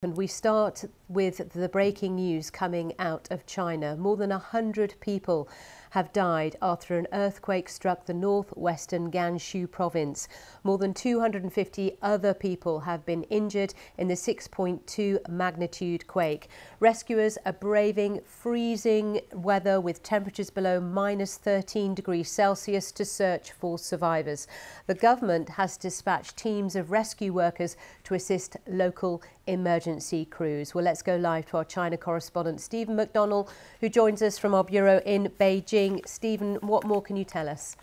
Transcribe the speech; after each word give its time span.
And 0.00 0.16
we 0.16 0.28
start 0.28 0.84
with 1.08 1.54
the 1.54 1.68
breaking 1.68 2.14
news 2.14 2.50
coming 2.50 2.92
out 3.00 3.26
of 3.32 3.46
China. 3.46 3.96
More 3.96 4.16
than 4.16 4.30
100 4.30 4.94
people 5.00 5.48
have 5.90 6.12
died 6.12 6.54
after 6.62 6.96
an 6.98 7.08
earthquake 7.12 7.68
struck 7.68 8.06
the 8.06 8.14
northwestern 8.14 9.10
Gansu 9.10 9.68
province. 9.68 10.28
More 10.62 10.78
than 10.78 10.94
250 10.94 11.98
other 12.00 12.32
people 12.32 12.78
have 12.80 13.04
been 13.04 13.24
injured 13.24 13.74
in 13.96 14.06
the 14.06 14.14
6.2 14.14 15.28
magnitude 15.28 16.06
quake. 16.06 16.48
Rescuers 16.78 17.36
are 17.44 17.54
braving 17.54 18.20
freezing 18.24 19.22
weather 19.32 19.80
with 19.80 20.04
temperatures 20.04 20.50
below 20.50 20.78
minus 20.78 21.38
13 21.38 21.94
degrees 21.94 22.30
Celsius 22.30 22.92
to 22.92 23.04
search 23.04 23.50
for 23.50 23.78
survivors. 23.78 24.46
The 24.86 24.94
government 24.94 25.48
has 25.48 25.76
dispatched 25.76 26.36
teams 26.36 26.76
of 26.76 26.92
rescue 26.92 27.32
workers 27.32 27.76
to 28.04 28.14
assist 28.14 28.58
local 28.68 29.22
emergency 29.46 29.87
crews. 30.30 30.74
Well, 30.74 30.84
let's 30.84 31.02
go 31.02 31.16
live 31.16 31.46
to 31.46 31.56
our 31.56 31.64
China 31.64 31.96
correspondent, 31.96 32.60
Stephen 32.60 32.96
McDonnell, 32.96 33.48
who 33.80 33.88
joins 33.88 34.20
us 34.22 34.38
from 34.38 34.54
our 34.54 34.64
bureau 34.64 35.00
in 35.06 35.28
Beijing. 35.40 36.06
Stephen, 36.06 36.56
what 36.56 36.84
more 36.84 37.00
can 37.00 37.16
you 37.16 37.24
tell 37.24 37.48
us? 37.48 37.76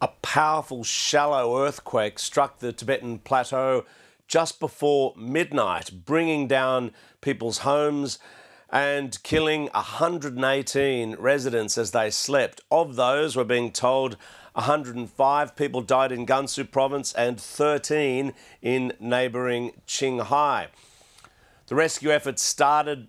A 0.00 0.08
powerful 0.22 0.84
shallow 0.84 1.64
earthquake 1.64 2.18
struck 2.18 2.58
the 2.60 2.72
Tibetan 2.72 3.18
plateau 3.18 3.84
just 4.26 4.60
before 4.60 5.14
midnight, 5.16 5.90
bringing 6.04 6.46
down 6.46 6.92
people's 7.20 7.58
homes 7.58 8.18
and 8.70 9.22
killing 9.22 9.68
118 9.72 11.16
residents 11.16 11.78
as 11.78 11.90
they 11.90 12.10
slept. 12.10 12.60
Of 12.70 12.96
those, 12.96 13.36
we're 13.36 13.44
being 13.44 13.72
told 13.72 14.16
105 14.58 15.54
people 15.54 15.82
died 15.82 16.10
in 16.10 16.26
Gansu 16.26 16.68
province 16.68 17.12
and 17.12 17.40
13 17.40 18.32
in 18.60 18.92
neighbouring 18.98 19.70
Qinghai. 19.86 20.66
The 21.68 21.76
rescue 21.76 22.10
effort 22.10 22.40
started 22.40 23.06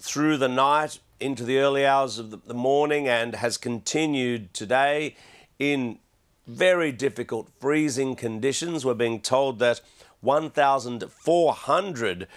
through 0.00 0.38
the 0.38 0.48
night 0.48 1.00
into 1.20 1.44
the 1.44 1.58
early 1.58 1.84
hours 1.84 2.18
of 2.18 2.46
the 2.46 2.54
morning 2.54 3.08
and 3.08 3.34
has 3.34 3.58
continued 3.58 4.54
today 4.54 5.16
in 5.58 5.98
very 6.46 6.92
difficult 6.92 7.50
freezing 7.60 8.16
conditions. 8.16 8.86
We're 8.86 8.94
being 8.94 9.20
told 9.20 9.58
that 9.58 9.82
1,400 10.22 12.28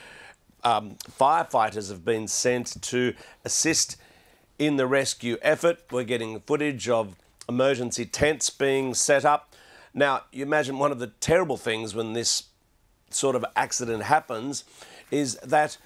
um, 0.65 0.97
firefighters 1.09 1.89
have 1.89 2.03
been 2.03 2.27
sent 2.27 2.81
to 2.81 3.13
assist 3.45 3.95
in 4.57 4.75
the 4.75 4.85
rescue 4.85 5.37
effort. 5.41 5.79
We're 5.91 6.03
getting 6.03 6.41
footage 6.41 6.89
of 6.89 7.15
emergency 7.49 8.05
tents 8.05 8.49
being 8.49 8.93
set 8.93 9.25
up. 9.25 9.53
Now, 9.93 10.23
you 10.31 10.43
imagine 10.43 10.77
one 10.77 10.91
of 10.91 10.99
the 10.99 11.07
terrible 11.07 11.57
things 11.57 11.95
when 11.95 12.13
this 12.13 12.43
sort 13.09 13.35
of 13.35 13.43
accident 13.55 14.03
happens 14.03 14.63
is 15.11 15.35
that 15.37 15.77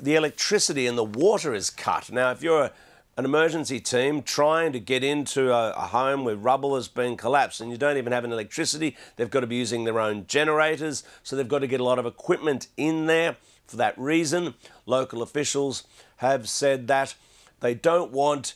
the 0.00 0.14
electricity 0.14 0.86
and 0.86 0.98
the 0.98 1.04
water 1.04 1.54
is 1.54 1.70
cut. 1.70 2.12
Now, 2.12 2.30
if 2.30 2.42
you're 2.42 2.64
a, 2.64 2.72
an 3.16 3.24
emergency 3.24 3.80
team 3.80 4.22
trying 4.22 4.72
to 4.72 4.80
get 4.80 5.02
into 5.02 5.52
a, 5.52 5.70
a, 5.70 5.86
home 5.86 6.24
where 6.24 6.36
rubble 6.36 6.74
has 6.74 6.86
been 6.86 7.16
collapsed 7.16 7.62
and 7.62 7.70
you 7.70 7.78
don't 7.78 7.96
even 7.96 8.12
have 8.12 8.24
an 8.24 8.32
electricity, 8.32 8.96
they've 9.16 9.30
got 9.30 9.40
to 9.40 9.46
be 9.46 9.56
using 9.56 9.84
their 9.84 9.98
own 9.98 10.26
generators, 10.26 11.02
so 11.22 11.34
they've 11.34 11.48
got 11.48 11.60
to 11.60 11.66
get 11.66 11.80
a 11.80 11.84
lot 11.84 11.98
of 11.98 12.06
equipment 12.06 12.68
in 12.76 13.06
there. 13.06 13.36
For 13.66 13.76
that 13.76 13.96
reason, 13.96 14.54
local 14.84 15.22
officials 15.22 15.84
have 16.16 16.48
said 16.48 16.88
that 16.88 17.14
they 17.60 17.74
don't 17.74 18.10
want 18.10 18.54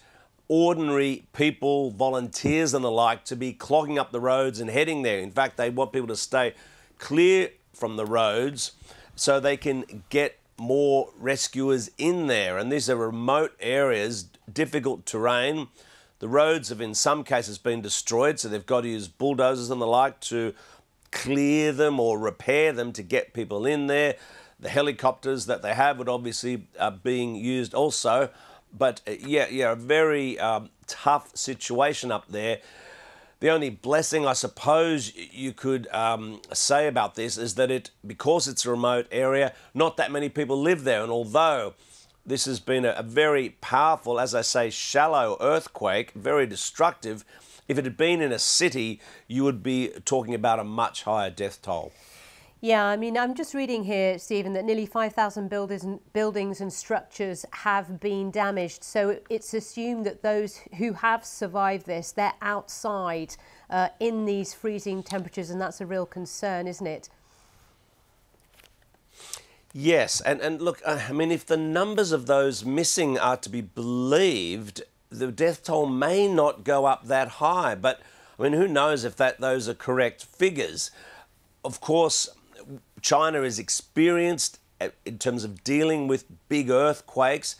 ordinary 0.48 1.26
people, 1.32 1.90
volunteers 1.90 2.74
and 2.74 2.84
the 2.84 2.90
like, 2.90 3.24
to 3.24 3.36
be 3.36 3.52
clogging 3.52 3.98
up 3.98 4.12
the 4.12 4.20
roads 4.20 4.60
and 4.60 4.70
heading 4.70 5.02
there. 5.02 5.18
In 5.18 5.30
fact, 5.30 5.56
they 5.56 5.70
want 5.70 5.92
people 5.92 6.08
to 6.08 6.16
stay 6.16 6.54
clear 6.98 7.50
from 7.72 7.96
the 7.96 8.06
roads 8.06 8.72
so 9.16 9.40
they 9.40 9.56
can 9.56 10.04
get 10.10 10.38
more 10.56 11.10
rescuers 11.18 11.90
in 11.98 12.26
there. 12.26 12.58
And 12.58 12.70
these 12.70 12.88
are 12.88 12.96
remote 12.96 13.52
areas, 13.60 14.28
difficult 14.52 15.06
terrain. 15.06 15.68
The 16.20 16.28
roads 16.28 16.68
have, 16.68 16.80
in 16.80 16.94
some 16.94 17.24
cases, 17.24 17.58
been 17.58 17.82
destroyed, 17.82 18.38
so 18.38 18.48
they've 18.48 18.64
got 18.64 18.82
to 18.82 18.88
use 18.88 19.08
bulldozers 19.08 19.70
and 19.70 19.80
the 19.80 19.86
like 19.86 20.20
to 20.20 20.54
clear 21.10 21.72
them 21.72 22.00
or 22.00 22.18
repair 22.18 22.72
them 22.72 22.92
to 22.92 23.02
get 23.02 23.34
people 23.34 23.66
in 23.66 23.86
there. 23.86 24.16
The 24.60 24.68
helicopters 24.68 25.46
that 25.46 25.62
they 25.62 25.74
have 25.74 25.98
would 25.98 26.08
obviously 26.08 26.66
are 26.78 26.90
being 26.90 27.34
used 27.34 27.74
also. 27.74 28.30
But 28.76 29.00
uh, 29.06 29.12
yeah, 29.20 29.46
yeah, 29.48 29.72
a 29.72 29.76
very 29.76 30.38
um, 30.38 30.70
tough 30.86 31.36
situation 31.36 32.10
up 32.10 32.28
there. 32.28 32.58
The 33.40 33.50
only 33.50 33.70
blessing, 33.70 34.26
I 34.26 34.32
suppose, 34.32 35.14
you 35.14 35.52
could 35.52 35.86
um, 35.88 36.40
say 36.52 36.86
about 36.86 37.14
this 37.14 37.36
is 37.36 37.56
that 37.56 37.70
it, 37.70 37.90
because 38.06 38.48
it's 38.48 38.64
a 38.64 38.70
remote 38.70 39.06
area, 39.12 39.52
not 39.74 39.96
that 39.98 40.10
many 40.10 40.28
people 40.28 40.58
live 40.58 40.84
there. 40.84 41.02
And 41.02 41.12
although 41.12 41.74
this 42.24 42.46
has 42.46 42.58
been 42.58 42.84
a, 42.84 42.92
a 42.92 43.02
very 43.02 43.50
powerful, 43.60 44.18
as 44.18 44.34
I 44.34 44.40
say, 44.40 44.70
shallow 44.70 45.36
earthquake, 45.40 46.12
very 46.12 46.46
destructive, 46.46 47.24
if 47.68 47.78
it 47.78 47.84
had 47.84 47.96
been 47.96 48.20
in 48.20 48.32
a 48.32 48.38
city, 48.38 49.00
you 49.26 49.44
would 49.44 49.62
be 49.62 49.88
talking 50.04 50.34
about 50.34 50.58
a 50.58 50.64
much 50.64 51.02
higher 51.02 51.30
death 51.30 51.60
toll. 51.60 51.92
Yeah, 52.64 52.86
I 52.86 52.96
mean, 52.96 53.18
I'm 53.18 53.34
just 53.34 53.52
reading 53.52 53.84
here, 53.84 54.18
Stephen, 54.18 54.54
that 54.54 54.64
nearly 54.64 54.86
5,000 54.86 55.50
buildings 55.50 56.60
and 56.62 56.72
structures 56.72 57.44
have 57.50 58.00
been 58.00 58.30
damaged. 58.30 58.82
So 58.82 59.18
it's 59.28 59.52
assumed 59.52 60.06
that 60.06 60.22
those 60.22 60.60
who 60.78 60.94
have 60.94 61.26
survived 61.26 61.84
this, 61.84 62.12
they're 62.12 62.32
outside 62.40 63.36
uh, 63.68 63.90
in 64.00 64.24
these 64.24 64.54
freezing 64.54 65.02
temperatures, 65.02 65.50
and 65.50 65.60
that's 65.60 65.82
a 65.82 65.84
real 65.84 66.06
concern, 66.06 66.66
isn't 66.66 66.86
it? 66.86 67.10
Yes, 69.74 70.22
and, 70.22 70.40
and 70.40 70.62
look, 70.62 70.80
uh, 70.86 71.02
I 71.06 71.12
mean, 71.12 71.32
if 71.32 71.44
the 71.44 71.58
numbers 71.58 72.12
of 72.12 72.24
those 72.24 72.64
missing 72.64 73.18
are 73.18 73.36
to 73.36 73.50
be 73.50 73.60
believed, 73.60 74.80
the 75.10 75.30
death 75.30 75.64
toll 75.64 75.84
may 75.84 76.26
not 76.26 76.64
go 76.64 76.86
up 76.86 77.08
that 77.08 77.28
high. 77.28 77.74
But, 77.74 78.00
I 78.38 78.44
mean, 78.44 78.54
who 78.54 78.68
knows 78.68 79.04
if 79.04 79.16
that 79.16 79.38
those 79.38 79.68
are 79.68 79.74
correct 79.74 80.24
figures? 80.24 80.90
Of 81.62 81.82
course, 81.82 82.30
China 83.04 83.42
is 83.42 83.58
experienced 83.58 84.58
in 85.04 85.18
terms 85.18 85.44
of 85.44 85.62
dealing 85.62 86.08
with 86.08 86.24
big 86.48 86.70
earthquakes, 86.70 87.54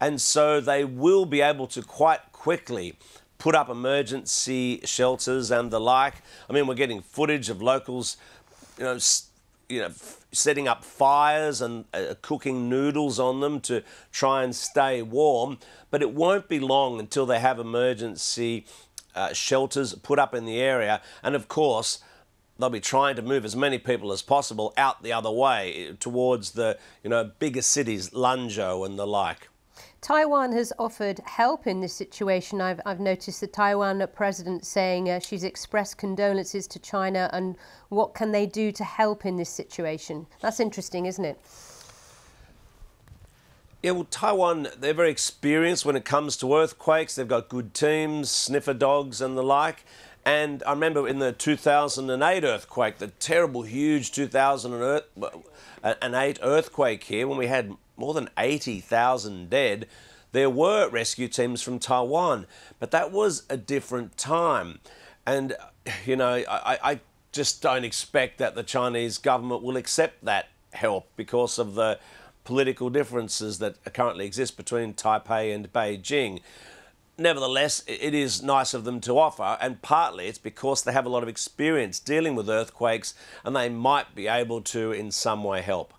and 0.00 0.20
so 0.20 0.60
they 0.60 0.84
will 0.84 1.24
be 1.24 1.40
able 1.40 1.68
to 1.68 1.82
quite 1.82 2.32
quickly 2.32 2.98
put 3.38 3.54
up 3.54 3.68
emergency 3.68 4.80
shelters 4.84 5.52
and 5.52 5.70
the 5.70 5.78
like. 5.78 6.14
I 6.50 6.52
mean, 6.52 6.66
we're 6.66 6.74
getting 6.74 7.00
footage 7.00 7.48
of 7.48 7.62
locals, 7.62 8.16
you 8.76 8.84
know, 8.84 8.98
you 9.68 9.82
know, 9.82 9.92
setting 10.32 10.66
up 10.66 10.82
fires 10.82 11.60
and 11.60 11.84
uh, 11.94 12.14
cooking 12.20 12.68
noodles 12.68 13.20
on 13.20 13.38
them 13.38 13.60
to 13.60 13.84
try 14.10 14.42
and 14.42 14.54
stay 14.54 15.00
warm. 15.00 15.58
But 15.92 16.02
it 16.02 16.12
won't 16.12 16.48
be 16.48 16.58
long 16.58 16.98
until 16.98 17.24
they 17.24 17.38
have 17.38 17.60
emergency 17.60 18.66
uh, 19.14 19.32
shelters 19.32 19.94
put 19.94 20.18
up 20.18 20.34
in 20.34 20.44
the 20.44 20.58
area, 20.58 21.00
and 21.22 21.36
of 21.36 21.46
course 21.46 22.00
they'll 22.58 22.70
be 22.70 22.80
trying 22.80 23.16
to 23.16 23.22
move 23.22 23.44
as 23.44 23.54
many 23.54 23.78
people 23.78 24.12
as 24.12 24.22
possible 24.22 24.72
out 24.76 25.02
the 25.02 25.12
other 25.12 25.30
way 25.30 25.94
towards 26.00 26.52
the 26.52 26.78
you 27.02 27.10
know 27.10 27.30
bigger 27.38 27.62
cities, 27.62 28.10
Lanzhou 28.10 28.84
and 28.84 28.98
the 28.98 29.06
like. 29.06 29.48
Taiwan 30.00 30.52
has 30.52 30.72
offered 30.78 31.20
help 31.24 31.66
in 31.66 31.80
this 31.80 31.92
situation. 31.92 32.60
I've, 32.60 32.80
I've 32.86 33.00
noticed 33.00 33.40
the 33.40 33.48
Taiwan 33.48 34.06
president 34.14 34.64
saying 34.64 35.10
uh, 35.10 35.18
she's 35.18 35.42
expressed 35.42 35.98
condolences 35.98 36.68
to 36.68 36.78
China 36.78 37.28
and 37.32 37.56
what 37.88 38.14
can 38.14 38.30
they 38.30 38.46
do 38.46 38.70
to 38.72 38.84
help 38.84 39.26
in 39.26 39.36
this 39.36 39.50
situation. 39.50 40.26
That's 40.40 40.60
interesting, 40.60 41.06
isn't 41.06 41.24
it? 41.24 41.40
Yeah, 43.82 43.92
well, 43.92 44.06
Taiwan, 44.10 44.68
they're 44.78 44.94
very 44.94 45.10
experienced 45.10 45.84
when 45.84 45.94
it 45.94 46.04
comes 46.04 46.36
to 46.38 46.54
earthquakes. 46.56 47.14
They've 47.14 47.28
got 47.28 47.48
good 47.48 47.74
teams, 47.74 48.30
sniffer 48.30 48.74
dogs 48.74 49.20
and 49.20 49.36
the 49.36 49.42
like. 49.42 49.84
And 50.28 50.62
I 50.66 50.72
remember 50.72 51.08
in 51.08 51.20
the 51.20 51.32
2008 51.32 52.44
earthquake, 52.44 52.98
the 52.98 53.06
terrible, 53.06 53.62
huge 53.62 54.12
2008 54.12 56.38
earthquake 56.42 57.04
here, 57.04 57.26
when 57.26 57.38
we 57.38 57.46
had 57.46 57.74
more 57.96 58.12
than 58.12 58.28
80,000 58.36 59.48
dead, 59.48 59.88
there 60.32 60.50
were 60.50 60.90
rescue 60.90 61.28
teams 61.28 61.62
from 61.62 61.78
Taiwan. 61.78 62.46
But 62.78 62.90
that 62.90 63.10
was 63.10 63.44
a 63.48 63.56
different 63.56 64.18
time. 64.18 64.80
And, 65.24 65.56
you 66.04 66.16
know, 66.16 66.44
I, 66.46 66.78
I 66.82 67.00
just 67.32 67.62
don't 67.62 67.86
expect 67.86 68.36
that 68.36 68.54
the 68.54 68.62
Chinese 68.62 69.16
government 69.16 69.62
will 69.62 69.78
accept 69.78 70.26
that 70.26 70.50
help 70.74 71.08
because 71.16 71.58
of 71.58 71.74
the 71.74 71.98
political 72.44 72.90
differences 72.90 73.60
that 73.60 73.82
currently 73.94 74.26
exist 74.26 74.58
between 74.58 74.92
Taipei 74.92 75.54
and 75.54 75.72
Beijing 75.72 76.40
nevertheless, 77.18 77.82
it 77.86 78.14
is 78.14 78.42
nice 78.42 78.74
of 78.74 78.84
them 78.84 79.00
to 79.00 79.18
offer, 79.18 79.58
and 79.60 79.82
partly 79.82 80.26
it's 80.26 80.38
because 80.38 80.82
they 80.82 80.92
have 80.92 81.06
a 81.06 81.10
lot 81.10 81.22
of 81.22 81.28
experience 81.28 81.98
dealing 81.98 82.34
with 82.34 82.48
earthquakes 82.48 83.14
and 83.44 83.54
they 83.54 83.68
might 83.68 84.14
be 84.14 84.28
able 84.28 84.60
to, 84.62 84.92
in 84.92 85.10
some 85.10 85.44
way, 85.44 85.60
help. 85.60 85.92